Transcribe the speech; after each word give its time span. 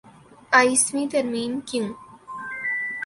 ائیسویں 0.59 1.07
ترمیم 1.11 1.59
کیوں؟ 1.67 1.87